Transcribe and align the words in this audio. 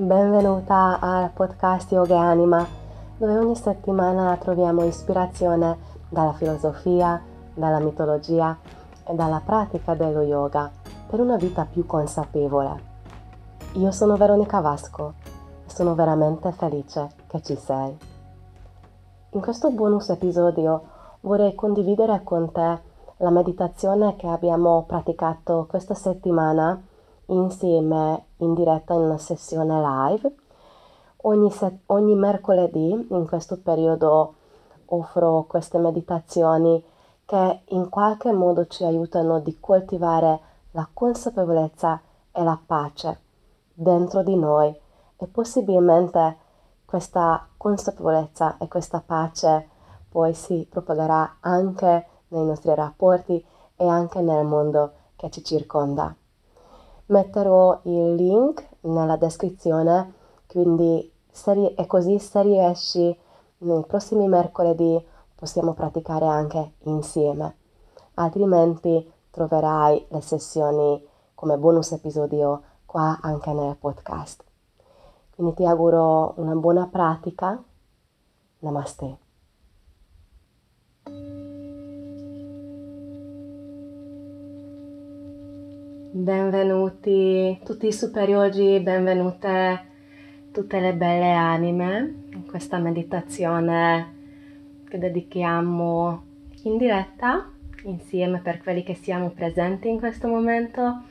benvenuta 0.00 0.98
al 0.98 1.28
podcast 1.30 1.92
Yoga 1.92 2.14
e 2.14 2.18
Anima, 2.18 2.66
dove 3.18 3.36
ogni 3.36 3.54
settimana 3.54 4.34
troviamo 4.38 4.82
ispirazione 4.84 5.76
dalla 6.08 6.32
filosofia, 6.32 7.20
dalla 7.52 7.80
mitologia 7.80 8.56
e 9.06 9.12
dalla 9.12 9.42
pratica 9.44 9.92
dello 9.92 10.22
yoga 10.22 10.70
per 11.06 11.20
una 11.20 11.36
vita 11.36 11.66
più 11.70 11.84
consapevole. 11.84 12.88
Io 13.72 13.90
sono 13.90 14.16
Veronica 14.16 14.60
Vasco 14.60 15.12
e 15.66 15.70
sono 15.70 15.94
veramente 15.94 16.50
felice 16.52 17.08
che 17.26 17.42
ci 17.42 17.56
sei. 17.56 17.94
In 19.32 19.40
questo 19.42 19.70
bonus 19.70 20.08
episodio 20.08 20.82
vorrei 21.20 21.54
condividere 21.54 22.22
con 22.24 22.50
te 22.50 22.78
la 23.18 23.30
meditazione 23.30 24.16
che 24.16 24.28
abbiamo 24.28 24.82
praticato 24.86 25.66
questa 25.68 25.92
settimana 25.92 26.88
insieme 27.30 28.26
in 28.38 28.54
diretta 28.54 28.94
in 28.94 29.00
una 29.00 29.18
sessione 29.18 29.80
live. 29.80 30.34
Ogni, 31.22 31.50
se- 31.50 31.80
ogni 31.86 32.14
mercoledì 32.14 33.06
in 33.10 33.26
questo 33.26 33.58
periodo 33.58 34.34
offro 34.86 35.44
queste 35.48 35.78
meditazioni 35.78 36.82
che 37.24 37.62
in 37.68 37.88
qualche 37.88 38.32
modo 38.32 38.66
ci 38.66 38.84
aiutano 38.84 39.40
di 39.40 39.58
coltivare 39.60 40.40
la 40.72 40.88
consapevolezza 40.92 42.00
e 42.32 42.42
la 42.42 42.58
pace 42.64 43.20
dentro 43.72 44.22
di 44.22 44.36
noi 44.36 44.74
e 45.16 45.26
possibilmente 45.26 46.36
questa 46.84 47.46
consapevolezza 47.56 48.56
e 48.58 48.66
questa 48.68 49.02
pace 49.04 49.68
poi 50.08 50.34
si 50.34 50.66
propagherà 50.68 51.36
anche 51.40 52.06
nei 52.28 52.44
nostri 52.44 52.74
rapporti 52.74 53.44
e 53.76 53.86
anche 53.86 54.20
nel 54.20 54.44
mondo 54.44 54.92
che 55.14 55.30
ci 55.30 55.44
circonda. 55.44 56.14
Metterò 57.10 57.80
il 57.84 58.14
link 58.14 58.64
nella 58.82 59.16
descrizione, 59.16 60.14
quindi 60.46 61.12
se, 61.28 61.74
e 61.76 61.86
così 61.86 62.20
se 62.20 62.40
riesci 62.42 63.18
nei 63.58 63.84
prossimi 63.84 64.28
mercoledì 64.28 65.04
possiamo 65.34 65.74
praticare 65.74 66.26
anche 66.26 66.74
insieme. 66.84 67.56
Altrimenti 68.14 69.12
troverai 69.30 70.06
le 70.08 70.20
sessioni 70.20 71.04
come 71.34 71.56
bonus 71.58 71.90
episodio 71.90 72.62
qua 72.86 73.18
anche 73.20 73.52
nel 73.54 73.76
podcast. 73.76 74.44
Quindi 75.34 75.54
ti 75.54 75.66
auguro 75.66 76.34
una 76.36 76.54
buona 76.54 76.86
pratica. 76.86 77.60
Namaste. 78.60 79.29
Benvenuti 86.12 87.56
tutti 87.64 87.86
i 87.86 87.92
superiori, 87.92 88.80
benvenute 88.80 89.84
tutte 90.50 90.80
le 90.80 90.92
belle 90.92 91.30
anime 91.30 92.24
in 92.32 92.46
questa 92.46 92.78
meditazione 92.78 94.14
che 94.88 94.98
dedichiamo 94.98 96.24
in 96.64 96.78
diretta 96.78 97.48
insieme 97.84 98.40
per 98.40 98.60
quelli 98.60 98.82
che 98.82 98.94
siamo 98.94 99.30
presenti 99.30 99.88
in 99.88 100.00
questo 100.00 100.26
momento, 100.26 101.04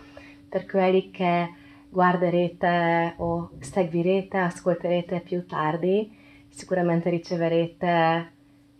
per 0.50 0.66
quelli 0.66 1.12
che 1.12 1.50
guarderete 1.88 3.14
o 3.20 3.52
seguirete, 3.58 4.38
ascolterete 4.38 5.22
più 5.22 5.46
tardi, 5.46 6.14
sicuramente 6.50 7.10
riceverete 7.10 8.32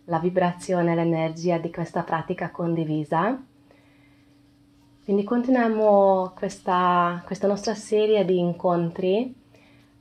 la 0.04 0.18
vibrazione, 0.18 0.94
l'energia 0.94 1.56
di 1.56 1.70
questa 1.70 2.02
pratica 2.02 2.50
condivisa 2.50 3.42
quindi 5.04 5.24
continuiamo 5.24 6.32
questa, 6.36 7.22
questa 7.24 7.46
nostra 7.46 7.74
serie 7.74 8.24
di 8.24 8.38
incontri 8.38 9.34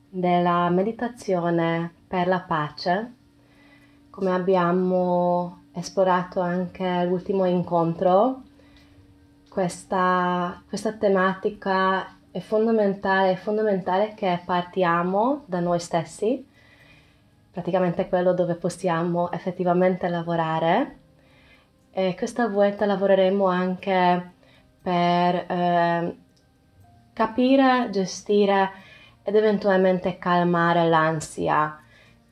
della 0.10 0.70
meditazione 0.70 1.94
per 2.08 2.28
la 2.28 2.42
pace. 2.42 3.14
Come 4.10 4.32
abbiamo 4.32 5.62
esplorato 5.72 6.42
anche 6.42 7.06
l'ultimo 7.06 7.46
incontro, 7.46 8.42
questa, 9.48 10.62
questa 10.68 10.94
tematica 10.94 12.18
è 12.30 12.40
fondamentale, 12.40 13.32
è 13.32 13.36
fondamentale 13.36 14.14
che 14.16 14.42
partiamo 14.46 15.44
da 15.46 15.60
noi 15.60 15.80
stessi, 15.80 16.46
praticamente 17.52 18.08
quello 18.10 18.34
dove 18.34 18.56
possiamo 18.56 19.32
effettivamente 19.32 20.08
lavorare. 20.10 20.98
E 21.92 22.16
questa 22.16 22.48
volta 22.48 22.86
lavoreremo 22.86 23.46
anche 23.46 24.38
per 24.82 25.36
eh, 25.36 26.18
capire, 27.14 27.90
gestire 27.92 28.72
ed 29.24 29.36
eventualmente 29.36 30.18
calmare 30.18 30.88
l'ansia 30.88 31.80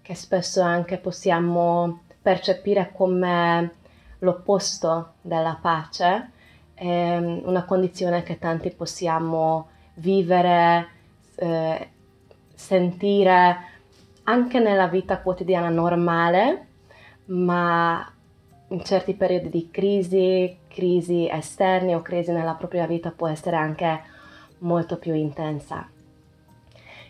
che 0.01 0.15
spesso 0.15 0.61
anche 0.61 0.97
possiamo 0.97 2.03
percepire 2.21 2.91
come 2.93 3.71
l'opposto 4.19 5.15
della 5.21 5.57
pace, 5.61 6.31
è 6.73 7.17
una 7.17 7.65
condizione 7.65 8.23
che 8.23 8.39
tanti 8.39 8.69
possiamo 8.69 9.67
vivere, 9.95 10.87
eh, 11.35 11.89
sentire 12.53 13.57
anche 14.23 14.59
nella 14.59 14.87
vita 14.87 15.19
quotidiana 15.19 15.69
normale, 15.69 16.67
ma 17.25 18.09
in 18.69 18.83
certi 18.83 19.13
periodi 19.13 19.49
di 19.49 19.69
crisi, 19.69 20.57
crisi 20.77 21.27
esterni 21.27 21.95
o 21.95 22.03
crisi 22.03 22.31
nella 22.31 22.53
propria 22.53 22.85
vita 22.85 23.09
può 23.09 23.27
essere 23.27 23.55
anche 23.55 23.99
molto 24.59 24.97
più 24.97 25.15
intensa. 25.15 25.89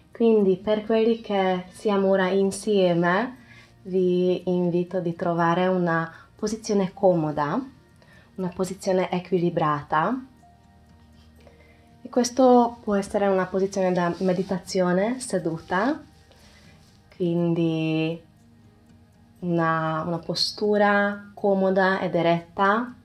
Quindi 0.09 0.55
per 0.55 0.85
quelli 0.85 1.19
che 1.19 1.66
siamo 1.73 2.07
ora 2.07 2.29
insieme 2.29 3.35
vi 3.83 4.50
invito 4.50 5.01
di 5.01 5.13
trovare 5.16 5.67
una 5.67 6.09
posizione 6.33 6.91
comoda, 6.94 7.61
una 8.35 8.51
posizione 8.55 9.11
equilibrata. 9.11 10.17
E 12.01 12.07
questo 12.09 12.78
può 12.81 12.95
essere 12.95 13.28
una 13.28 13.47
posizione 13.47 13.91
da 13.91 14.16
meditazione 14.19 15.19
seduta, 15.19 16.01
quindi 17.17 18.23
una, 19.39 20.03
una 20.05 20.19
postura 20.19 21.31
comoda 21.34 21.99
ed 21.99 22.16
eretta, 22.16 22.97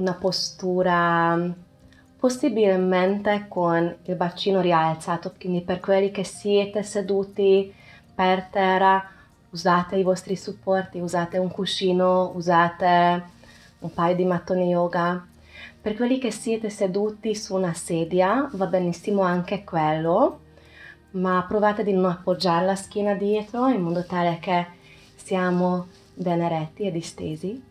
una 0.00 0.14
postura 0.14 1.38
possibilmente 2.18 3.46
con 3.48 3.96
il 4.02 4.14
bacino 4.14 4.60
rialzato, 4.60 5.32
quindi 5.38 5.60
per 5.60 5.80
quelli 5.80 6.10
che 6.10 6.24
siete 6.24 6.82
seduti 6.82 7.72
per 8.14 8.48
terra 8.50 9.08
usate 9.50 9.96
i 9.96 10.02
vostri 10.02 10.36
supporti, 10.36 10.98
usate 10.98 11.38
un 11.38 11.50
cuscino, 11.50 12.32
usate 12.34 13.24
un 13.78 13.92
paio 13.92 14.14
di 14.14 14.24
mattoni 14.24 14.68
yoga. 14.68 15.26
Per 15.80 15.94
quelli 15.94 16.18
che 16.18 16.30
siete 16.30 16.68
seduti 16.68 17.34
su 17.34 17.54
una 17.54 17.72
sedia 17.72 18.48
va 18.52 18.66
benissimo 18.66 19.22
anche 19.22 19.64
quello 19.64 20.40
ma 21.12 21.44
provate 21.48 21.82
di 21.82 21.92
non 21.92 22.04
appoggiare 22.04 22.66
la 22.66 22.76
schiena 22.76 23.14
dietro 23.14 23.68
in 23.68 23.80
modo 23.80 24.04
tale 24.04 24.38
che 24.40 24.66
siamo 25.16 25.88
ben 26.14 26.40
eretti 26.40 26.84
e 26.84 26.92
distesi. 26.92 27.69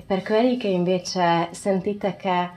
E 0.00 0.02
per 0.02 0.22
quelli 0.22 0.56
che 0.56 0.68
invece 0.68 1.50
sentite 1.50 2.16
che 2.16 2.48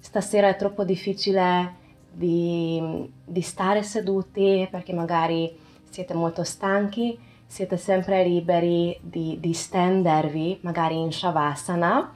stasera 0.00 0.48
è 0.48 0.56
troppo 0.56 0.82
difficile 0.82 1.74
di, 2.10 3.08
di 3.24 3.40
stare 3.40 3.84
seduti 3.84 4.66
perché 4.68 4.92
magari 4.92 5.56
siete 5.88 6.12
molto 6.14 6.42
stanchi, 6.42 7.16
siete 7.46 7.76
sempre 7.76 8.24
liberi 8.24 8.98
di, 9.00 9.38
di 9.38 9.52
stendervi, 9.52 10.58
magari 10.62 10.98
in 10.98 11.12
Shavasana, 11.12 12.14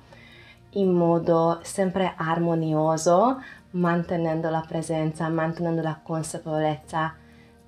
in 0.71 0.91
modo 0.91 1.61
sempre 1.63 2.15
armonioso, 2.17 3.41
mantenendo 3.71 4.51
la 4.51 4.65
presenza, 4.67 5.29
mantenendo 5.29 5.81
la 5.81 6.01
consapevolezza 6.03 7.15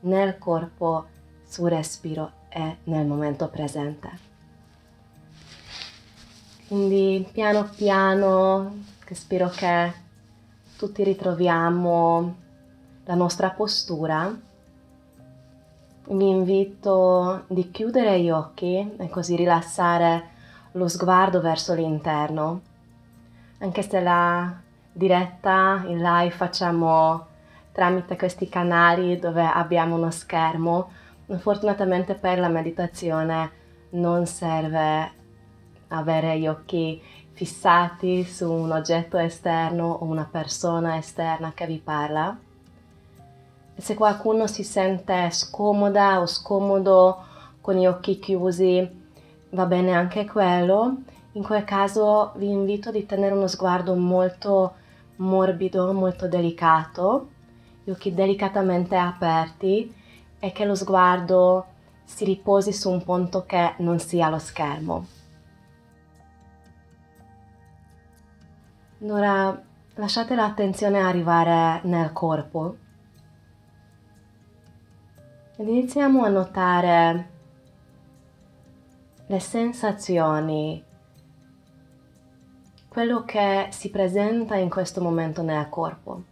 nel 0.00 0.36
corpo, 0.38 1.06
sul 1.46 1.70
respiro 1.70 2.32
e 2.48 2.78
nel 2.84 3.06
momento 3.06 3.46
presente. 3.48 4.33
Quindi 6.66 7.28
piano 7.30 7.68
piano, 7.76 8.84
che 9.04 9.14
spero 9.14 9.48
che 9.48 9.92
tutti 10.76 11.04
ritroviamo 11.04 12.36
la 13.04 13.14
nostra 13.14 13.50
postura, 13.50 14.34
vi 16.06 16.28
invito 16.28 17.44
di 17.48 17.70
chiudere 17.70 18.20
gli 18.20 18.30
occhi 18.30 18.94
e 18.98 19.08
così 19.08 19.36
rilassare 19.36 20.30
lo 20.72 20.88
sguardo 20.88 21.40
verso 21.40 21.74
l'interno. 21.74 22.60
Anche 23.58 23.82
se 23.82 24.00
la 24.00 24.52
diretta 24.92 25.82
in 25.86 26.00
live 26.00 26.34
facciamo 26.34 27.26
tramite 27.72 28.16
questi 28.16 28.48
canali 28.48 29.18
dove 29.18 29.44
abbiamo 29.44 29.96
uno 29.96 30.10
schermo. 30.10 30.90
Fortunatamente 31.26 32.14
per 32.14 32.38
la 32.38 32.48
meditazione 32.48 33.50
non 33.90 34.26
serve 34.26 35.22
avere 35.96 36.38
gli 36.38 36.46
occhi 36.46 37.00
fissati 37.32 38.24
su 38.24 38.50
un 38.50 38.70
oggetto 38.70 39.16
esterno 39.18 39.90
o 39.90 40.04
una 40.04 40.28
persona 40.30 40.96
esterna 40.96 41.52
che 41.54 41.66
vi 41.66 41.78
parla. 41.78 42.36
Se 43.76 43.94
qualcuno 43.94 44.46
si 44.46 44.62
sente 44.62 45.30
scomoda 45.30 46.20
o 46.20 46.26
scomodo 46.26 47.24
con 47.60 47.74
gli 47.74 47.86
occhi 47.86 48.20
chiusi, 48.20 48.88
va 49.50 49.66
bene 49.66 49.92
anche 49.92 50.26
quello. 50.26 50.96
In 51.32 51.42
quel 51.42 51.64
caso 51.64 52.32
vi 52.36 52.48
invito 52.48 52.90
a 52.90 53.02
tenere 53.04 53.34
uno 53.34 53.48
sguardo 53.48 53.94
molto 53.96 54.74
morbido, 55.16 55.92
molto 55.92 56.28
delicato, 56.28 57.28
gli 57.82 57.90
occhi 57.90 58.14
delicatamente 58.14 58.96
aperti 58.96 59.92
e 60.38 60.52
che 60.52 60.64
lo 60.64 60.74
sguardo 60.74 61.66
si 62.04 62.24
riposi 62.24 62.72
su 62.72 62.90
un 62.90 63.02
punto 63.02 63.44
che 63.44 63.74
non 63.78 63.98
sia 63.98 64.28
lo 64.28 64.38
schermo. 64.38 65.06
Ora 69.00 69.62
lasciate 69.94 70.34
l'attenzione 70.34 71.00
arrivare 71.00 71.80
nel 71.84 72.12
corpo 72.12 72.76
ed 75.56 75.68
iniziamo 75.68 76.24
a 76.24 76.28
notare 76.28 77.30
le 79.26 79.40
sensazioni, 79.40 80.82
quello 82.88 83.24
che 83.24 83.68
si 83.70 83.90
presenta 83.90 84.54
in 84.56 84.70
questo 84.70 85.02
momento 85.02 85.42
nel 85.42 85.68
corpo. 85.68 86.22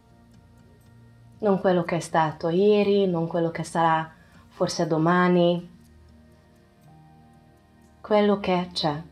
Non 1.39 1.61
quello 1.61 1.83
che 1.83 1.97
è 1.97 2.01
stato 2.01 2.49
ieri, 2.49 3.07
non 3.07 3.27
quello 3.27 3.51
che 3.51 3.65
sarà 3.65 4.09
forse 4.49 4.87
domani, 4.87 5.71
quello 8.01 8.39
che 8.39 8.69
c'è. 8.73 9.11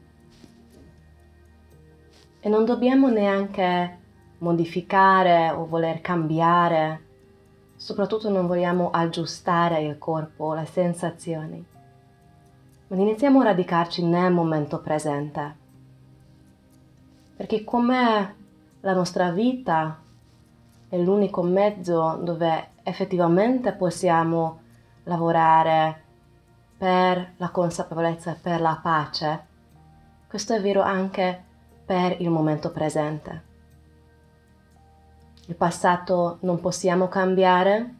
E 2.40 2.48
non 2.48 2.64
dobbiamo 2.64 3.08
neanche 3.08 3.98
modificare 4.38 5.50
o 5.50 5.66
voler 5.66 6.00
cambiare, 6.00 7.04
soprattutto 7.76 8.30
non 8.30 8.46
vogliamo 8.46 8.90
aggiustare 8.90 9.82
il 9.82 9.98
corpo, 9.98 10.54
le 10.54 10.64
sensazioni, 10.64 11.64
ma 12.88 12.96
iniziamo 12.96 13.40
a 13.40 13.44
radicarci 13.44 14.04
nel 14.04 14.32
momento 14.32 14.80
presente. 14.80 15.56
Perché 17.36 17.62
come 17.62 18.34
la 18.80 18.94
nostra 18.94 19.30
vita 19.30 19.98
è 20.88 20.96
l'unico 20.96 21.42
mezzo 21.42 22.18
dove 22.22 22.70
effettivamente 22.82 23.72
possiamo 23.72 24.60
lavorare 25.04 26.02
per 26.78 27.34
la 27.36 27.50
consapevolezza 27.50 28.38
per 28.40 28.60
la 28.62 28.78
pace, 28.82 29.46
questo 30.26 30.54
è 30.54 30.60
vero 30.62 30.80
anche 30.80 31.44
per 31.90 32.20
il 32.20 32.30
momento 32.30 32.70
presente. 32.70 33.42
Il 35.46 35.56
passato 35.56 36.38
non 36.42 36.60
possiamo 36.60 37.08
cambiare 37.08 37.94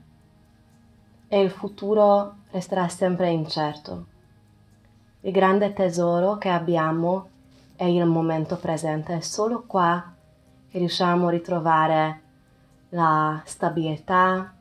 e 1.27 1.41
il 1.41 1.51
futuro 1.51 2.37
resterà 2.53 2.87
sempre 2.87 3.31
incerto. 3.31 4.07
Il 5.23 5.33
grande 5.33 5.73
tesoro 5.73 6.39
che 6.39 6.51
abbiamo 6.51 7.31
è 7.75 7.83
il 7.83 8.07
momento 8.07 8.59
presente, 8.59 9.17
è 9.17 9.21
solo 9.23 9.65
qua 9.67 10.15
che 10.71 10.79
riusciamo 10.79 11.27
a 11.27 11.31
ritrovare 11.31 12.21
la 12.91 13.43
stabilità, 13.45 14.55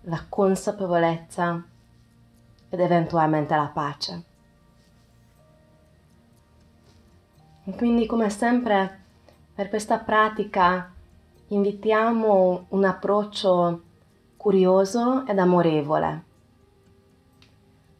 la 0.00 0.24
consapevolezza 0.28 1.62
ed 2.68 2.80
eventualmente 2.80 3.54
la 3.54 3.70
pace. 3.72 4.32
Quindi 7.72 8.06
come 8.06 8.28
sempre 8.28 9.00
per 9.54 9.68
questa 9.68 9.98
pratica 9.98 10.92
invitiamo 11.48 12.66
un 12.68 12.84
approccio 12.84 13.82
curioso 14.36 15.24
ed 15.26 15.38
amorevole. 15.38 16.24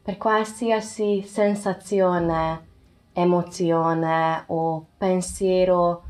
Per 0.03 0.19
qualsiasi 0.19 1.23
sensazione, 1.23 2.67
emozione 3.15 4.45
o 4.49 4.85
pensiero 4.99 6.03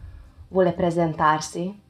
vuole 0.49 0.73
presentarsi, 0.73 1.81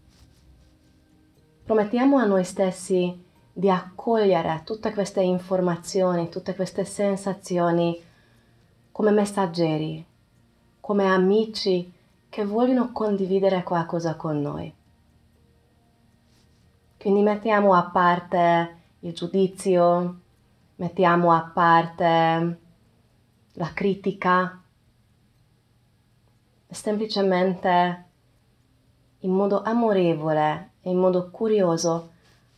promettiamo 1.65 2.19
a 2.19 2.27
noi 2.27 2.45
stessi 2.45 3.23
di 3.51 3.71
accogliere 3.71 4.63
tutte 4.65 4.93
queste 4.93 5.23
informazioni, 5.23 6.29
tutte 6.29 6.55
queste 6.55 6.85
sensazioni 6.85 7.99
come 8.91 9.11
messaggeri, 9.13 10.05
come 10.85 11.07
amici 11.07 11.91
che 12.29 12.45
vogliono 12.45 12.93
condividere 12.93 13.63
qualcosa 13.63 14.17
con 14.17 14.43
noi. 14.43 14.71
Quindi 16.99 17.23
mettiamo 17.23 17.73
a 17.73 17.85
parte 17.85 18.77
il 18.99 19.15
giudizio, 19.15 20.21
mettiamo 20.75 21.33
a 21.33 21.41
parte 21.41 22.59
la 23.53 23.73
critica, 23.73 24.63
semplicemente 26.67 28.05
in 29.21 29.33
modo 29.33 29.63
amorevole 29.63 30.73
e 30.83 30.91
in 30.91 30.99
modo 30.99 31.31
curioso 31.31 32.11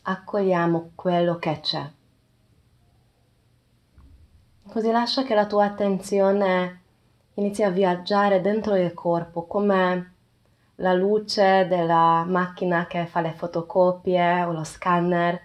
accogliamo 0.02 0.90
quello 0.96 1.38
che 1.38 1.60
c'è. 1.60 1.88
Così 4.66 4.90
lascia 4.90 5.22
che 5.22 5.36
la 5.36 5.46
tua 5.46 5.66
attenzione 5.66 6.80
inizi 7.38 7.62
a 7.62 7.70
viaggiare 7.70 8.40
dentro 8.40 8.76
il 8.76 8.94
corpo 8.94 9.46
come 9.46 10.12
la 10.76 10.94
luce 10.94 11.66
della 11.68 12.24
macchina 12.26 12.86
che 12.86 13.06
fa 13.06 13.20
le 13.20 13.32
fotocopie 13.32 14.42
o 14.42 14.52
lo 14.52 14.64
scanner, 14.64 15.40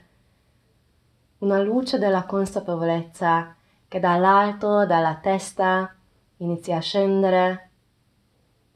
una 1.40 1.60
luce 1.60 1.98
della 1.98 2.24
consapevolezza 2.24 3.56
che 3.88 4.00
dall'alto, 4.00 4.86
dalla 4.86 5.20
testa, 5.22 5.94
inizia 6.38 6.78
a 6.78 6.82
scendere, 6.82 7.70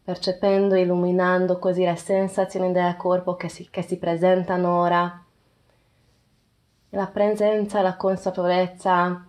percependo 0.04 0.76
illuminando 0.76 1.58
così 1.58 1.84
le 1.84 1.96
sensazioni 1.96 2.72
del 2.74 2.98
corpo 2.98 3.36
che 3.36 3.48
si, 3.48 3.70
che 3.70 3.82
si 3.82 3.98
presentano 3.98 4.80
ora. 4.80 5.24
La 6.90 7.08
presenza 7.08 7.82
la 7.82 7.96
consapevolezza 7.96 9.26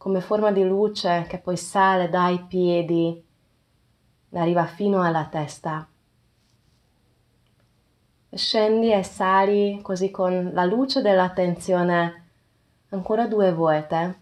come 0.00 0.22
forma 0.22 0.50
di 0.50 0.64
luce 0.64 1.26
che 1.28 1.36
poi 1.36 1.58
sale 1.58 2.08
dai 2.08 2.42
piedi 2.46 3.22
e 4.30 4.38
arriva 4.38 4.64
fino 4.64 5.02
alla 5.02 5.26
testa 5.26 5.86
scendi 8.32 8.92
e 8.92 9.02
sali 9.02 9.80
così 9.82 10.10
con 10.10 10.50
la 10.52 10.64
luce 10.64 11.02
dell'attenzione 11.02 12.28
ancora 12.90 13.26
due 13.26 13.52
volte. 13.52 14.18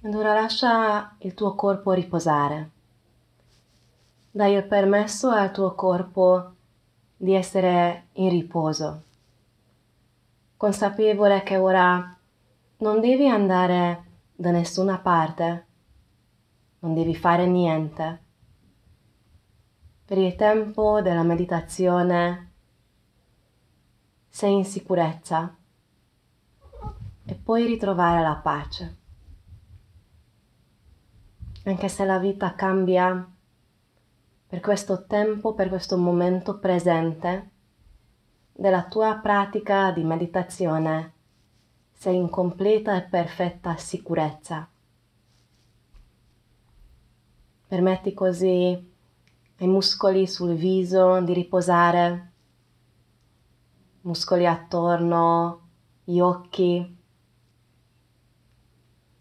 Ed 0.00 0.14
ora 0.14 0.34
lascia 0.34 1.14
il 1.18 1.34
tuo 1.34 1.54
corpo 1.54 1.92
riposare. 1.92 2.70
Dai 4.30 4.54
il 4.54 4.64
permesso 4.64 5.28
al 5.28 5.50
tuo 5.50 5.74
corpo 5.74 6.54
di 7.16 7.34
essere 7.34 8.06
in 8.12 8.30
riposo, 8.30 9.02
consapevole 10.56 11.42
che 11.42 11.56
ora 11.56 12.16
non 12.82 12.98
devi 13.00 13.28
andare 13.28 14.04
da 14.34 14.50
nessuna 14.50 14.98
parte, 14.98 15.66
non 16.80 16.94
devi 16.94 17.14
fare 17.14 17.46
niente 17.46 18.20
per 20.04 20.18
il 20.18 20.34
tempo 20.34 21.00
della 21.00 21.22
meditazione 21.22 22.50
sei 24.28 24.54
in 24.54 24.64
sicurezza 24.64 25.56
e 27.24 27.34
puoi 27.36 27.66
ritrovare 27.66 28.20
la 28.20 28.34
pace. 28.34 28.96
Anche 31.64 31.88
se 31.88 32.04
la 32.04 32.18
vita 32.18 32.56
cambia 32.56 33.32
per 34.48 34.58
questo 34.58 35.06
tempo, 35.06 35.54
per 35.54 35.68
questo 35.68 35.96
momento 35.96 36.58
presente 36.58 37.50
della 38.52 38.82
tua 38.86 39.20
pratica 39.22 39.92
di 39.92 40.02
meditazione, 40.02 41.11
sei 42.02 42.16
in 42.16 42.28
completa 42.28 42.96
e 42.96 43.02
perfetta 43.02 43.76
sicurezza. 43.76 44.68
Permetti 47.68 48.12
così 48.12 48.92
i 49.58 49.66
muscoli 49.68 50.26
sul 50.26 50.54
viso 50.54 51.20
di 51.20 51.32
riposare, 51.32 52.32
muscoli 54.00 54.48
attorno, 54.48 55.68
gli 56.02 56.18
occhi, 56.18 56.96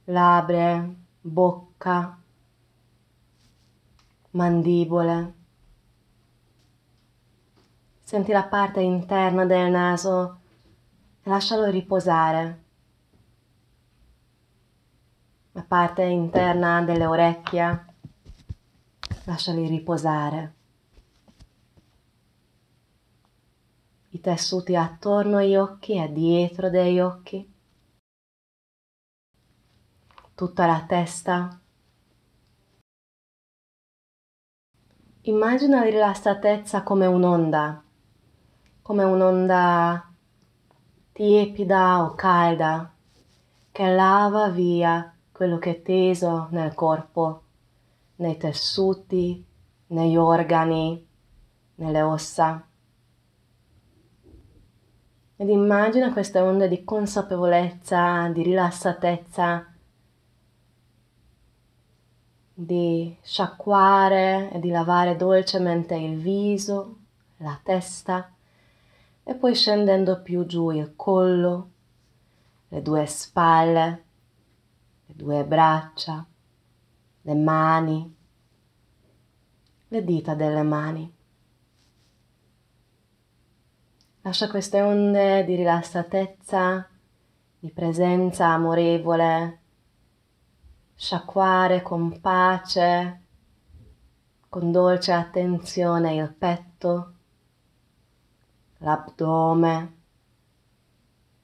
labbra, 0.06 0.92
bocca, 1.22 2.20
mandibole. 4.32 5.34
Senti 8.02 8.32
la 8.32 8.46
parte 8.46 8.82
interna 8.82 9.46
del 9.46 9.70
naso 9.70 10.40
e 11.22 11.30
lascialo 11.30 11.70
riposare. 11.70 12.70
La 15.54 15.64
parte 15.64 16.04
interna 16.04 16.82
delle 16.82 17.06
orecchie 17.06 17.86
lasciali 19.26 19.68
riposare. 19.68 20.54
I 24.12 24.20
tessuti 24.22 24.78
attorno 24.78 25.38
agli 25.38 25.58
occhi 25.58 25.98
e 25.98 26.10
dietro 26.10 26.70
degli 26.70 27.02
occhi, 27.02 27.54
tutta 30.34 30.66
la 30.66 30.86
testa. 30.88 31.60
Immagina 35.24 35.80
la 35.80 35.90
rilassatezza 35.90 36.82
come 36.84 37.06
un'onda, 37.08 37.84
come 38.82 39.04
un'onda 39.04 40.14
tiepida 41.12 42.04
o 42.04 42.16
calda 42.16 42.94
che 43.72 43.94
lava 43.94 44.50
via 44.50 45.11
quello 45.42 45.58
che 45.58 45.72
è 45.72 45.82
teso 45.82 46.50
nel 46.52 46.76
corpo, 46.76 47.42
nei 48.18 48.38
tessuti, 48.38 49.44
negli 49.88 50.16
organi, 50.16 51.04
nelle 51.78 52.02
ossa. 52.04 52.64
Ed 55.38 55.50
immagina 55.50 56.14
queste 56.14 56.40
onde 56.40 56.68
di 56.68 56.84
consapevolezza, 56.84 58.28
di 58.28 58.44
rilassatezza, 58.44 59.74
di 62.54 63.18
sciacquare 63.24 64.52
e 64.52 64.60
di 64.60 64.70
lavare 64.70 65.16
dolcemente 65.16 65.96
il 65.96 66.20
viso, 66.20 66.98
la 67.38 67.60
testa 67.64 68.32
e 69.24 69.34
poi 69.34 69.56
scendendo 69.56 70.22
più 70.22 70.46
giù 70.46 70.70
il 70.70 70.94
collo, 70.96 71.70
le 72.68 72.82
due 72.84 73.08
spalle, 73.08 74.04
le 75.12 75.14
due 75.16 75.44
braccia, 75.44 76.26
le 77.22 77.36
mani, 77.36 78.16
le 79.90 80.04
dita 80.04 80.36
delle 80.36 80.64
mani. 80.64 81.14
Lascia 84.22 84.50
queste 84.50 84.82
onde 84.82 85.44
di 85.44 85.56
rilassatezza, 85.56 86.88
di 87.60 87.72
presenza 87.72 88.48
amorevole, 88.48 89.60
sciacquare 90.96 91.82
con 91.82 92.22
pace, 92.22 93.22
con 94.48 94.72
dolce 94.72 95.12
attenzione 95.12 96.16
il 96.16 96.34
petto, 96.34 97.14
l'addome, 98.78 99.98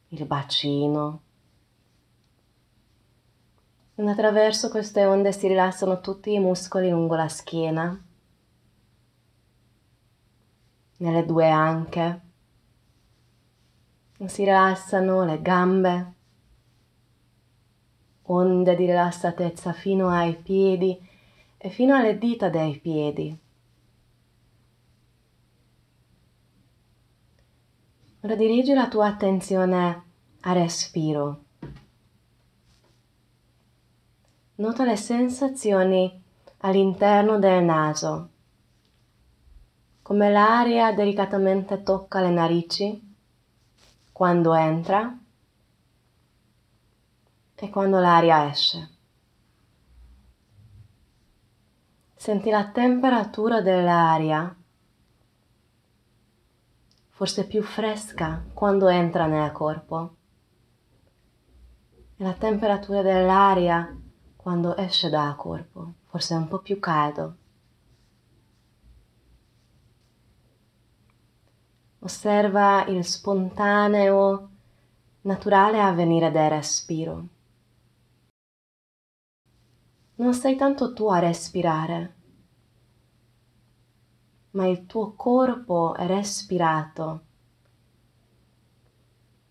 il 0.10 0.26
bacino. 0.26 1.22
Attraverso 4.00 4.70
queste 4.70 5.06
onde 5.06 5.32
si 5.32 5.48
rilassano 5.48 6.00
tutti 6.02 6.32
i 6.32 6.40
muscoli 6.40 6.90
lungo 6.90 7.16
la 7.16 7.28
schiena, 7.28 8.00
nelle 10.98 11.26
due 11.26 11.50
anche 11.50 12.22
si 14.26 14.44
rilassano 14.44 15.26
le 15.26 15.42
gambe, 15.42 16.14
onde 18.24 18.76
di 18.76 18.86
rilassatezza 18.86 19.74
fino 19.74 20.10
ai 20.10 20.36
piedi 20.36 21.00
e 21.58 21.70
fino 21.70 21.96
alle 21.96 22.18
dita 22.18 22.50
dei 22.50 22.78
piedi. 22.80 23.40
Ora 28.22 28.36
dirigi 28.36 28.74
la 28.74 28.88
tua 28.88 29.08
attenzione 29.08 30.04
al 30.42 30.56
respiro. 30.56 31.46
Nota 34.60 34.86
le 34.86 34.96
sensazioni 34.96 36.20
all'interno 36.62 37.38
del 37.38 37.64
naso, 37.64 38.30
come 40.02 40.32
l'aria 40.32 40.92
delicatamente 40.94 41.84
tocca 41.84 42.22
le 42.22 42.32
narici 42.32 43.16
quando 44.12 44.56
entra 44.56 45.16
e 47.54 47.70
quando 47.70 48.00
l'aria 48.00 48.50
esce. 48.50 48.90
Senti 52.16 52.50
la 52.50 52.68
temperatura 52.70 53.62
dell'aria, 53.62 54.56
forse 57.10 57.46
più 57.46 57.62
fresca 57.62 58.44
quando 58.56 58.88
entra 58.88 59.28
nel 59.28 59.52
corpo, 59.52 60.16
e 62.18 62.24
la 62.24 62.34
temperatura 62.34 63.04
dell'aria 63.04 64.02
quando 64.48 64.78
esce 64.78 65.10
dal 65.10 65.36
corpo, 65.36 65.96
forse 66.06 66.34
un 66.34 66.48
po' 66.48 66.60
più 66.60 66.80
caldo. 66.80 67.36
Osserva 72.00 72.86
il 72.86 73.04
spontaneo, 73.04 74.50
naturale 75.24 75.82
avvenire 75.82 76.32
del 76.32 76.50
respiro. 76.50 77.28
Non 80.16 80.34
sei 80.34 80.56
tanto 80.56 80.94
tu 80.94 81.10
a 81.10 81.20
respirare, 81.20 82.16
ma 84.52 84.66
il 84.66 84.86
tuo 84.86 85.12
corpo 85.12 85.94
è 85.94 86.08
respirato. 86.08 87.22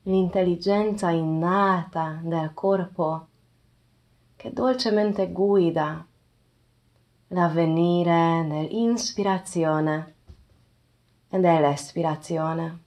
L'intelligenza 0.04 1.10
innata 1.10 2.18
del 2.22 2.54
corpo 2.54 3.28
che 4.36 4.52
dolcemente 4.52 5.32
guida 5.32 6.06
l'avvenire 7.28 8.42
nell'ispirazione 8.42 10.14
ed 11.28 11.44
è 11.44 11.60
l'espirazione. 11.60 12.78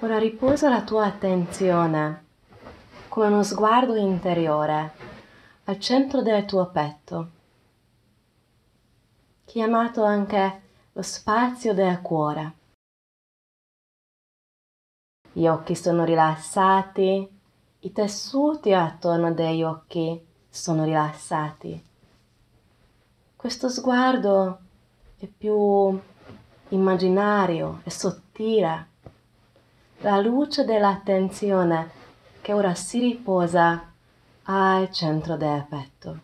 Ora 0.00 0.18
riposa 0.18 0.68
la 0.68 0.82
tua 0.82 1.06
attenzione 1.06 2.24
come 3.08 3.26
uno 3.26 3.42
sguardo 3.42 3.94
interiore 3.94 4.92
al 5.64 5.78
centro 5.78 6.20
del 6.20 6.44
tuo 6.44 6.66
petto, 6.66 7.30
chiamato 9.44 10.02
anche 10.02 10.62
lo 10.92 11.02
spazio 11.02 11.72
del 11.72 12.00
cuore. 12.02 12.52
Gli 15.34 15.46
occhi 15.46 15.74
sono 15.74 16.04
rilassati, 16.04 17.28
i 17.80 17.92
tessuti 17.92 18.72
attorno 18.72 19.34
degli 19.34 19.62
occhi 19.62 20.18
sono 20.48 20.84
rilassati 20.84 21.92
questo 23.44 23.68
sguardo 23.68 24.58
è 25.18 25.26
più 25.26 26.00
immaginario 26.70 27.82
e 27.84 27.90
sottile. 27.90 28.86
La 29.98 30.18
luce 30.18 30.64
dell'attenzione 30.64 31.90
che 32.40 32.54
ora 32.54 32.74
si 32.74 33.00
riposa 33.00 33.92
al 34.44 34.90
centro 34.90 35.36
del 35.36 35.62
petto, 35.68 36.18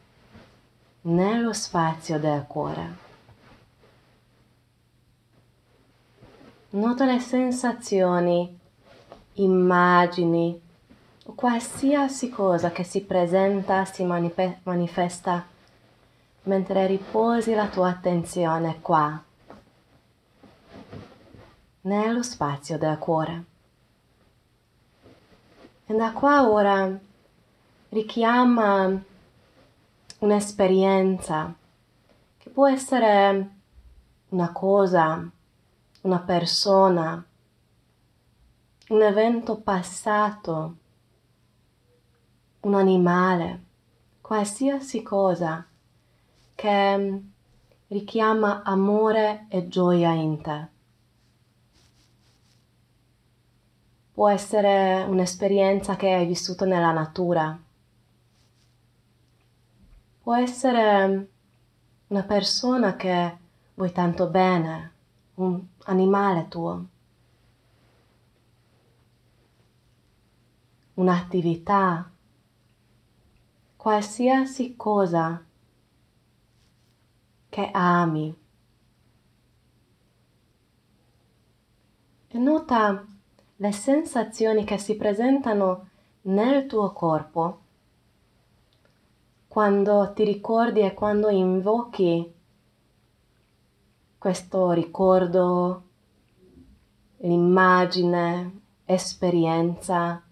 nello 1.03 1.53
spazio 1.53 2.19
del 2.19 2.47
cuore. 2.47 2.97
Nota 6.71 7.05
le 7.05 7.21
sensazioni, 7.21 8.60
immagini 9.43 10.61
o 11.27 11.33
qualsiasi 11.35 12.29
cosa 12.29 12.71
che 12.71 12.83
si 12.83 13.03
presenta, 13.03 13.85
si 13.85 14.05
manifesta 14.05 15.47
mentre 16.43 16.87
riposi 16.87 17.55
la 17.55 17.69
tua 17.69 17.89
attenzione 17.89 18.81
qua, 18.81 19.23
nello 21.83 22.23
spazio 22.23 22.79
del 22.79 22.99
cuore. 22.99 23.45
E 25.87 25.95
da 25.95 26.13
qua 26.13 26.49
ora 26.49 26.99
richiama 27.91 29.03
un'esperienza 30.19 31.55
che 32.39 32.51
può 32.51 32.69
essere 32.69 33.51
una 34.29 34.53
cosa, 34.53 35.29
una 36.03 36.19
persona, 36.21 37.23
un 38.91 39.03
evento 39.03 39.61
passato, 39.61 40.77
un 42.63 42.75
animale, 42.75 43.65
qualsiasi 44.21 45.01
cosa 45.03 45.65
che 46.57 46.99
mm, 46.99 47.17
richiama 47.87 48.63
amore 48.65 49.47
e 49.49 49.69
gioia 49.69 50.11
in 50.11 50.43
te. 50.43 50.67
Può 54.13 54.29
essere 54.29 55.05
un'esperienza 55.09 55.95
che 55.95 56.13
hai 56.13 56.27
vissuto 56.27 56.65
nella 56.65 56.91
natura. 56.91 57.57
Può 60.21 60.35
essere 60.35 61.07
mm, 61.07 61.23
una 62.09 62.23
persona 62.25 62.97
che 62.97 63.37
vuoi 63.75 63.93
tanto 63.93 64.27
bene, 64.27 64.93
un 65.35 65.65
animale 65.85 66.49
tuo. 66.49 66.87
Un'attività, 71.01 72.11
qualsiasi 73.75 74.77
cosa 74.77 75.43
che 77.49 77.71
ami, 77.73 78.37
nota 82.33 83.07
le 83.57 83.73
sensazioni 83.73 84.65
che 84.65 84.77
si 84.77 84.95
presentano 84.97 85.89
nel 86.25 86.67
tuo 86.67 86.93
corpo 86.93 87.61
quando 89.49 90.13
ti 90.13 90.25
ricordi 90.25 90.81
e 90.81 90.93
quando 90.93 91.31
invochi 91.31 92.31
questo 94.19 94.73
ricordo, 94.73 95.83
l'immagine, 97.21 98.61
esperienza, 98.85 100.25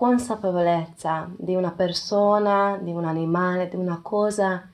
consapevolezza 0.00 1.30
di 1.36 1.54
una 1.54 1.72
persona, 1.72 2.78
di 2.80 2.90
un 2.90 3.04
animale, 3.04 3.68
di 3.68 3.76
una 3.76 4.00
cosa 4.00 4.66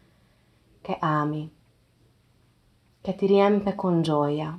che 0.80 0.97
ami, 1.00 1.52
che 3.00 3.14
ti 3.16 3.26
riempie 3.26 3.75
con 3.75 4.02
gioia. 4.02 4.56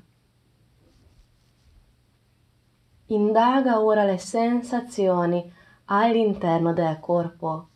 Indaga 3.06 3.80
ora 3.80 4.04
le 4.04 4.18
sensazioni 4.18 5.50
all'interno 5.86 6.74
del 6.74 7.00
corpo. 7.00 7.70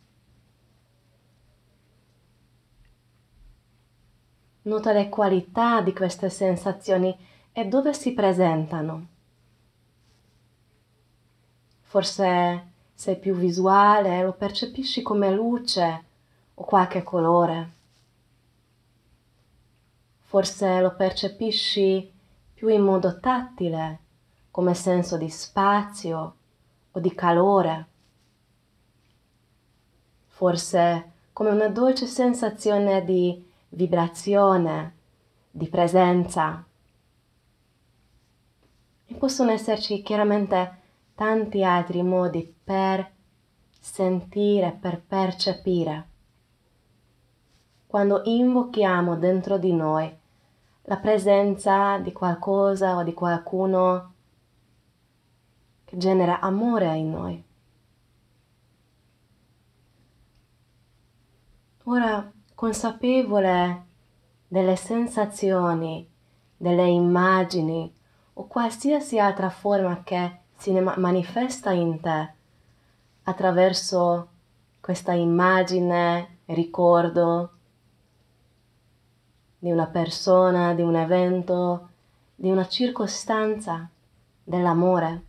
Nota 4.64 4.92
le 4.92 5.08
qualità 5.08 5.80
di 5.80 5.94
queste 5.94 6.30
sensazioni 6.30 7.18
e 7.54 7.66
dove 7.68 7.94
si 7.94 8.14
presentano. 8.14 9.08
Forse 11.80 12.71
sei 13.02 13.18
più 13.18 13.34
visuale 13.34 14.22
lo 14.22 14.34
percepisci 14.34 15.02
come 15.02 15.32
luce 15.32 16.04
o 16.54 16.64
qualche 16.64 17.02
colore. 17.02 17.72
Forse 20.20 20.80
lo 20.82 20.94
percepisci 20.94 22.12
più 22.54 22.68
in 22.68 22.84
modo 22.84 23.20
tattile 23.20 24.00
come 24.52 24.76
senso 24.76 25.18
di 25.18 25.32
spazio 25.32 26.36
o 26.92 27.00
di 27.00 27.16
calore, 27.16 27.88
forse 30.28 31.12
come 31.34 31.50
una 31.50 31.70
dolce 31.70 32.06
sensazione 32.06 33.04
di 33.04 33.44
vibrazione, 33.70 34.96
di 35.50 35.68
presenza. 35.68 36.64
E 39.08 39.14
possono 39.16 39.50
esserci 39.50 40.04
chiaramente 40.04 40.81
tanti 41.22 41.64
altri 41.64 42.02
modi 42.02 42.52
per 42.64 43.08
sentire, 43.80 44.72
per 44.72 45.00
percepire. 45.00 46.08
Quando 47.86 48.24
invochiamo 48.24 49.16
dentro 49.18 49.60
di 49.60 49.72
noi 49.72 50.12
la 50.86 50.98
presenza 50.98 52.00
di 52.00 52.12
qualcosa 52.12 52.96
o 52.96 53.04
di 53.04 53.14
qualcuno 53.14 54.14
che 55.86 55.96
genera 55.96 56.40
amore 56.40 56.98
in 56.98 57.12
noi. 57.12 57.44
Ora, 61.84 62.32
consapevole 62.56 63.86
delle 64.48 64.76
sensazioni, 64.76 66.10
delle 66.58 66.88
immagini 66.88 67.94
o 68.34 68.48
qualsiasi 68.48 69.20
altra 69.20 69.52
forma 69.52 70.02
che 70.02 70.41
si 70.62 70.72
manifesta 70.72 71.72
in 71.72 72.00
te 72.00 72.34
attraverso 73.24 74.28
questa 74.80 75.14
immagine, 75.14 76.38
ricordo 76.46 77.52
di 79.58 79.72
una 79.72 79.88
persona, 79.88 80.76
di 80.76 80.84
un 80.84 80.96
evento, 80.96 81.90
di 82.36 82.52
una 82.52 82.68
circostanza, 82.68 83.90
dell'amore 84.44 85.24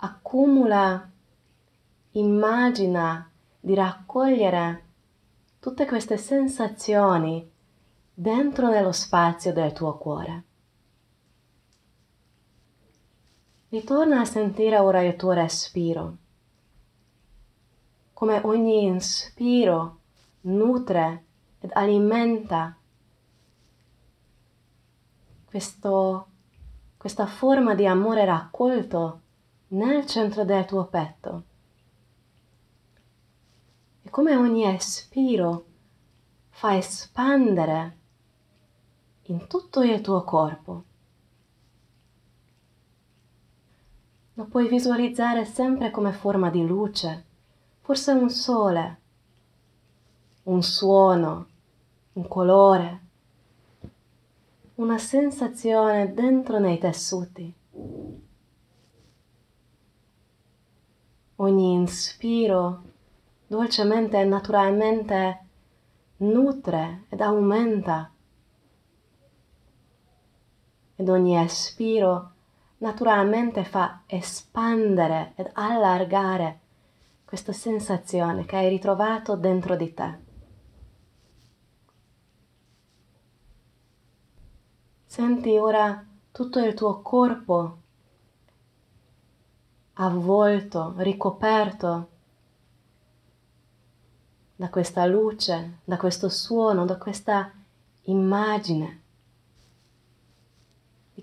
accumula, 0.00 1.10
immagina 2.12 3.30
di 3.58 3.74
raccogliere 3.74 4.84
tutte 5.58 5.86
queste 5.86 6.18
sensazioni 6.18 7.50
dentro 8.12 8.68
nello 8.68 8.92
spazio 8.92 9.54
del 9.54 9.72
tuo 9.72 9.96
cuore. 9.96 10.47
Ritorna 13.70 14.20
a 14.20 14.24
sentire 14.24 14.78
ora 14.78 15.02
il 15.02 15.14
tuo 15.14 15.32
respiro, 15.32 16.16
come 18.14 18.40
ogni 18.44 18.84
inspiro 18.84 19.98
nutre 20.42 21.24
ed 21.60 21.72
alimenta 21.74 22.74
questo, 25.44 26.28
questa 26.96 27.26
forma 27.26 27.74
di 27.74 27.86
amore 27.86 28.24
raccolto 28.24 29.20
nel 29.68 30.06
centro 30.06 30.46
del 30.46 30.64
tuo 30.64 30.86
petto. 30.86 31.42
E 34.00 34.08
come 34.08 34.34
ogni 34.34 34.64
espiro 34.64 35.66
fa 36.48 36.74
espandere 36.74 37.96
in 39.24 39.46
tutto 39.46 39.82
il 39.82 40.00
tuo 40.00 40.24
corpo. 40.24 40.84
Lo 44.38 44.44
puoi 44.44 44.68
visualizzare 44.68 45.44
sempre 45.44 45.90
come 45.90 46.12
forma 46.12 46.48
di 46.48 46.64
luce, 46.64 47.24
forse 47.80 48.12
un 48.12 48.30
sole, 48.30 49.00
un 50.44 50.62
suono, 50.62 51.48
un 52.12 52.28
colore, 52.28 53.00
una 54.76 54.96
sensazione 54.96 56.14
dentro 56.14 56.60
nei 56.60 56.78
tessuti. 56.78 57.52
ogni 61.40 61.72
inspiro 61.72 62.82
dolcemente 63.46 64.20
e 64.20 64.24
naturalmente 64.24 65.46
nutre 66.18 67.04
ed 67.08 67.20
aumenta 67.20 68.10
ed 70.96 71.08
ogni 71.08 71.36
espiro 71.36 72.32
naturalmente 72.78 73.64
fa 73.64 74.02
espandere 74.06 75.32
ed 75.36 75.50
allargare 75.54 76.60
questa 77.24 77.52
sensazione 77.52 78.44
che 78.44 78.56
hai 78.56 78.68
ritrovato 78.68 79.36
dentro 79.36 79.76
di 79.76 79.94
te. 79.94 80.18
Senti 85.04 85.56
ora 85.56 86.04
tutto 86.30 86.58
il 86.60 86.74
tuo 86.74 87.00
corpo 87.02 87.78
avvolto, 89.94 90.94
ricoperto 90.98 92.08
da 94.54 94.68
questa 94.70 95.06
luce, 95.06 95.78
da 95.84 95.96
questo 95.96 96.28
suono, 96.28 96.84
da 96.84 96.96
questa 96.96 97.52
immagine, 98.02 98.97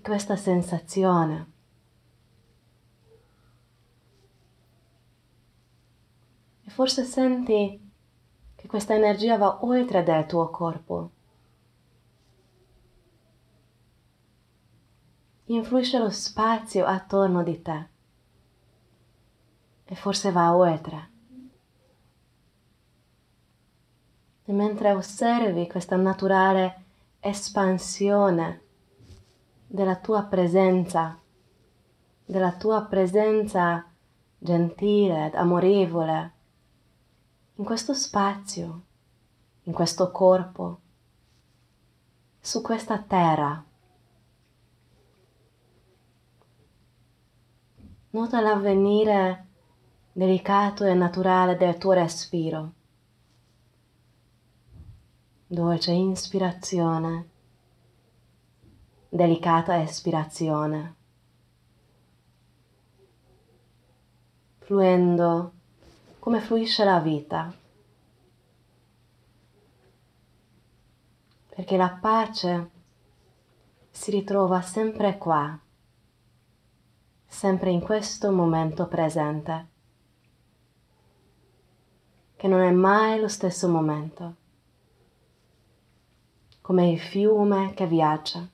questa 0.06 0.36
sensazione. 0.36 1.52
E 6.62 6.70
forse 6.70 7.02
senti 7.02 7.90
che 8.54 8.68
questa 8.68 8.94
energia 8.94 9.36
va 9.36 9.64
oltre 9.64 10.04
del 10.04 10.24
tuo 10.26 10.48
corpo. 10.50 11.10
Influisce 15.46 15.98
lo 15.98 16.10
spazio 16.10 16.86
attorno 16.86 17.42
di 17.42 17.60
te 17.60 17.88
e 19.86 19.94
forse 19.96 20.30
va 20.30 20.54
oltre. 20.54 21.10
E 24.44 24.52
mentre 24.52 24.92
osservi 24.92 25.66
questa 25.66 25.96
naturale 25.96 26.84
espansione 27.18 28.65
della 29.76 29.96
tua 29.96 30.22
presenza, 30.22 31.20
della 32.24 32.52
tua 32.52 32.86
presenza 32.86 33.84
gentile 34.38 35.30
amorevole 35.34 36.32
in 37.56 37.64
questo 37.64 37.92
spazio, 37.92 38.82
in 39.64 39.74
questo 39.74 40.10
corpo, 40.10 40.80
su 42.40 42.62
questa 42.62 42.98
terra. 43.02 43.62
Nota 48.08 48.40
l'avvenire 48.40 49.46
delicato 50.10 50.84
e 50.86 50.94
naturale 50.94 51.54
del 51.58 51.76
tuo 51.76 51.92
respiro. 51.92 52.72
Dolce 55.46 55.92
inspirazione, 55.92 57.28
delicata 59.16 59.82
espirazione. 59.82 60.94
Fluendo 64.58 65.52
come 66.18 66.40
fluisce 66.40 66.84
la 66.84 67.00
vita. 67.00 67.52
Perché 71.48 71.76
la 71.76 71.98
pace 72.00 72.70
si 73.90 74.10
ritrova 74.10 74.60
sempre 74.60 75.16
qua, 75.16 75.58
sempre 77.26 77.70
in 77.70 77.80
questo 77.80 78.30
momento 78.30 78.86
presente, 78.86 79.68
che 82.36 82.46
non 82.48 82.60
è 82.60 82.70
mai 82.70 83.18
lo 83.18 83.28
stesso 83.28 83.68
momento, 83.68 84.34
come 86.60 86.90
il 86.90 87.00
fiume 87.00 87.72
che 87.72 87.86
viaggia. 87.86 88.46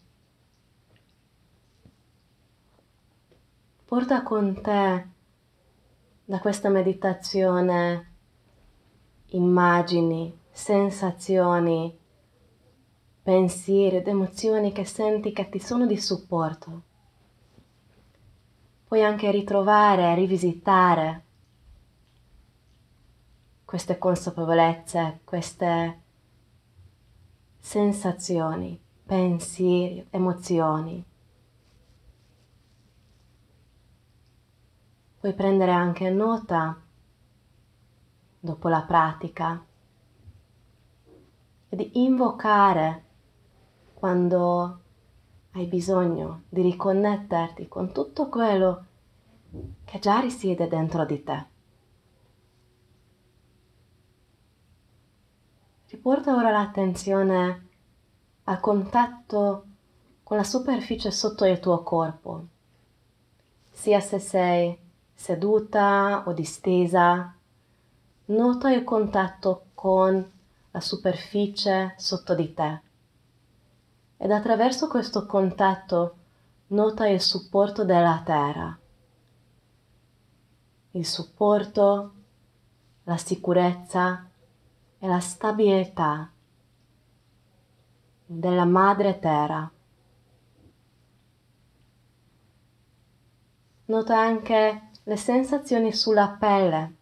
Porta 3.92 4.22
con 4.22 4.58
te 4.62 5.06
da 6.24 6.40
questa 6.40 6.70
meditazione 6.70 8.12
immagini, 9.32 10.34
sensazioni, 10.50 11.94
pensieri 13.22 13.96
ed 13.96 14.08
emozioni 14.08 14.72
che 14.72 14.86
senti 14.86 15.34
che 15.34 15.50
ti 15.50 15.58
sono 15.58 15.84
di 15.84 15.98
supporto. 15.98 16.82
Puoi 18.86 19.04
anche 19.04 19.30
ritrovare, 19.30 20.14
rivisitare 20.14 21.24
queste 23.66 23.98
consapevolezze, 23.98 25.20
queste 25.22 26.00
sensazioni, 27.58 28.80
pensieri, 29.04 30.06
emozioni. 30.08 31.10
Puoi 35.22 35.34
prendere 35.34 35.70
anche 35.70 36.10
nota 36.10 36.76
dopo 38.40 38.68
la 38.68 38.82
pratica 38.82 39.64
e 41.68 41.76
di 41.76 42.02
invocare 42.02 43.04
quando 43.94 44.80
hai 45.52 45.66
bisogno 45.66 46.42
di 46.48 46.62
riconnetterti 46.62 47.68
con 47.68 47.92
tutto 47.92 48.28
quello 48.28 48.86
che 49.84 50.00
già 50.00 50.18
risiede 50.18 50.66
dentro 50.66 51.04
di 51.04 51.22
te. 51.22 51.46
Riporta 55.86 56.34
ora 56.34 56.50
l'attenzione 56.50 57.68
al 58.42 58.58
contatto 58.58 59.66
con 60.24 60.36
la 60.36 60.42
superficie 60.42 61.12
sotto 61.12 61.44
il 61.44 61.60
tuo 61.60 61.84
corpo, 61.84 62.46
sia 63.70 64.00
se 64.00 64.18
sei 64.18 64.81
seduta 65.22 66.24
o 66.26 66.32
distesa. 66.32 67.32
Nota 68.24 68.72
il 68.72 68.82
contatto 68.82 69.66
con 69.72 70.32
la 70.72 70.80
superficie 70.80 71.94
sotto 71.96 72.34
di 72.34 72.52
te 72.52 72.80
ed 74.16 74.32
attraverso 74.32 74.88
questo 74.88 75.24
contatto 75.26 76.16
nota 76.68 77.06
il 77.06 77.20
supporto 77.20 77.84
della 77.84 78.20
terra, 78.24 78.76
il 80.90 81.06
supporto, 81.06 82.12
la 83.04 83.16
sicurezza 83.16 84.28
e 84.98 85.06
la 85.06 85.20
stabilità 85.20 86.32
della 88.26 88.64
madre 88.64 89.20
terra. 89.20 89.70
Nota 93.84 94.18
anche 94.18 94.90
le 95.04 95.16
sensazioni 95.16 95.92
sulla 95.92 96.36
pelle, 96.38 96.94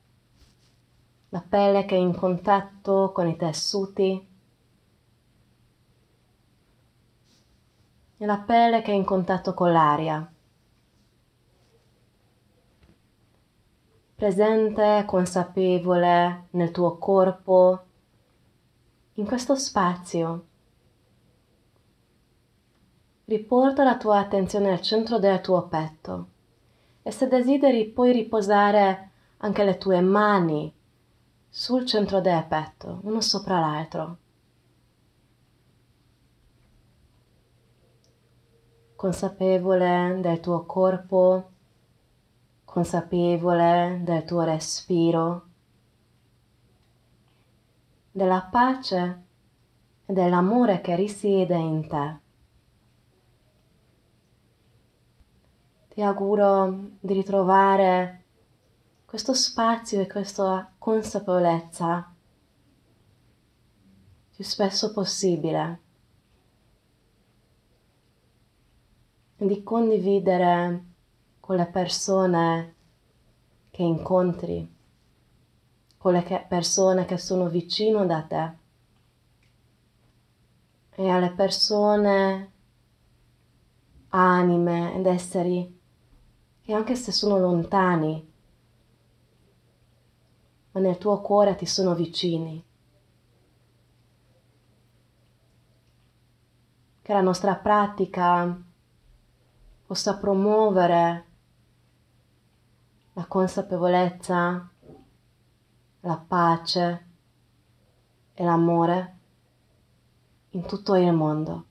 la 1.28 1.44
pelle 1.46 1.84
che 1.84 1.96
è 1.96 1.98
in 1.98 2.16
contatto 2.16 3.12
con 3.12 3.28
i 3.28 3.36
tessuti, 3.36 4.28
e 8.16 8.26
la 8.26 8.38
pelle 8.38 8.80
che 8.80 8.92
è 8.92 8.94
in 8.94 9.04
contatto 9.04 9.52
con 9.52 9.70
l'aria. 9.70 10.32
Presente, 14.14 15.04
consapevole 15.06 16.46
nel 16.50 16.70
tuo 16.70 16.96
corpo, 16.96 17.84
in 19.14 19.26
questo 19.26 19.56
spazio. 19.56 20.46
Riporta 23.26 23.84
la 23.84 23.96
tua 23.98 24.18
attenzione 24.18 24.70
al 24.70 24.80
centro 24.80 25.18
del 25.18 25.40
tuo 25.40 25.68
petto 25.68 26.28
e 27.02 27.10
se 27.10 27.28
desideri 27.28 27.88
puoi 27.88 28.12
riposare 28.12 29.10
anche 29.38 29.64
le 29.64 29.78
tue 29.78 30.00
mani 30.00 30.72
sul 31.48 31.84
centro 31.86 32.20
del 32.20 32.44
petto, 32.46 33.00
uno 33.02 33.20
sopra 33.20 33.58
l'altro. 33.58 34.18
consapevole 39.00 40.18
del 40.20 40.40
tuo 40.40 40.66
corpo, 40.66 41.50
consapevole 42.66 44.02
del 44.04 44.26
tuo 44.26 44.42
respiro, 44.42 45.46
della 48.12 48.46
pace 48.50 49.22
e 50.04 50.12
dell'amore 50.12 50.82
che 50.82 50.96
risiede 50.96 51.56
in 51.56 51.88
te. 51.88 52.19
Ti 56.00 56.06
auguro 56.06 56.92
di 56.98 57.12
ritrovare 57.12 58.24
questo 59.04 59.34
spazio 59.34 60.00
e 60.00 60.06
questa 60.06 60.72
consapevolezza 60.78 62.14
più 64.34 64.42
spesso 64.42 64.92
possibile. 64.92 65.80
Di 69.36 69.62
condividere 69.62 70.84
con 71.38 71.56
le 71.56 71.66
persone 71.66 72.74
che 73.68 73.82
incontri, 73.82 74.74
con 75.98 76.14
le 76.14 76.46
persone 76.48 77.04
che 77.04 77.18
sono 77.18 77.50
vicino 77.50 78.06
da 78.06 78.22
te 78.22 78.52
e 80.92 81.08
alle 81.10 81.32
persone, 81.32 82.52
anime 84.08 84.94
ed 84.94 85.04
esseri 85.04 85.78
che 86.70 86.76
anche 86.76 86.94
se 86.94 87.10
sono 87.10 87.36
lontani, 87.36 88.32
ma 90.70 90.80
nel 90.80 90.98
tuo 90.98 91.20
cuore 91.20 91.56
ti 91.56 91.66
sono 91.66 91.96
vicini. 91.96 92.64
Che 97.02 97.12
la 97.12 97.22
nostra 97.22 97.56
pratica 97.56 98.56
possa 99.84 100.16
promuovere 100.16 101.26
la 103.14 103.26
consapevolezza, 103.26 104.70
la 106.02 106.24
pace 106.24 107.08
e 108.32 108.44
l'amore 108.44 109.18
in 110.50 110.64
tutto 110.66 110.94
il 110.94 111.12
mondo, 111.12 111.64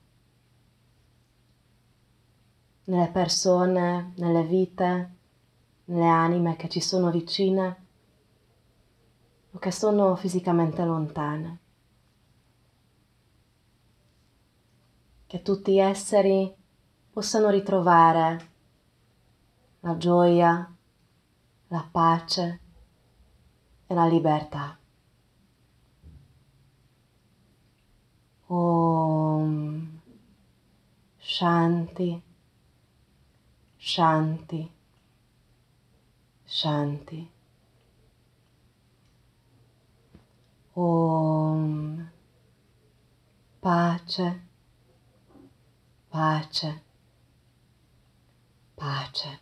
nelle 2.90 3.08
persone, 3.08 4.14
nelle 4.16 4.42
vite, 4.42 5.14
nelle 5.84 6.08
anime 6.08 6.56
che 6.56 6.68
ci 6.68 6.80
sono 6.80 7.10
vicine 7.10 7.86
o 9.52 9.58
che 9.58 9.70
sono 9.70 10.16
fisicamente 10.16 10.84
lontane. 10.84 11.58
Che 15.24 15.42
tutti 15.42 15.72
gli 15.72 15.78
esseri 15.78 16.52
possano 17.12 17.48
ritrovare 17.48 18.48
la 19.80 19.96
gioia, 19.96 20.76
la 21.68 21.88
pace 21.88 22.60
e 23.86 23.94
la 23.94 24.06
libertà. 24.06 24.76
Om 28.46 30.00
Shanti 31.18 32.29
Shanti. 33.90 34.70
Shanti. 36.44 37.30
Om. 40.74 42.10
Pace. 43.58 44.40
Pace. 46.08 46.82
Pace. 48.76 49.40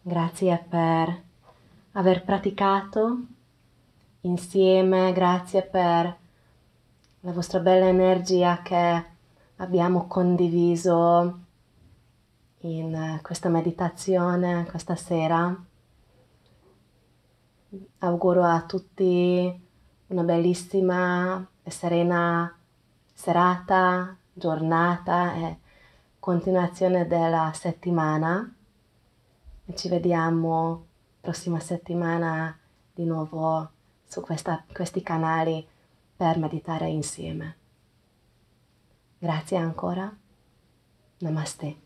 Grazie 0.00 0.66
per 0.66 1.22
aver 1.92 2.24
praticato 2.24 3.18
insieme, 4.22 5.12
grazie 5.12 5.62
per 5.62 6.18
la 7.20 7.32
vostra 7.32 7.58
bella 7.58 7.86
energia 7.86 8.62
che 8.62 9.12
abbiamo 9.56 10.06
condiviso 10.06 11.40
in 12.60 13.18
questa 13.22 13.48
meditazione 13.48 14.66
questa 14.66 14.96
sera. 14.96 15.54
Auguro 17.98 18.44
a 18.44 18.62
tutti 18.62 19.62
una 20.06 20.22
bellissima 20.22 21.46
e 21.62 21.70
serena 21.70 22.56
serata, 23.12 24.16
giornata 24.32 25.34
e 25.34 25.58
continuazione 26.18 27.06
della 27.06 27.52
settimana. 27.54 28.54
Ci 29.74 29.88
vediamo 29.88 30.86
prossima 31.20 31.58
settimana 31.58 32.56
di 32.92 33.04
nuovo 33.04 33.70
su 34.06 34.20
questa, 34.20 34.64
questi 34.72 35.02
canali 35.02 35.66
per 36.16 36.38
meditare 36.38 36.88
insieme. 36.88 37.56
Grazie 39.24 39.56
ancora. 39.56 40.14
Namaste. 41.20 41.83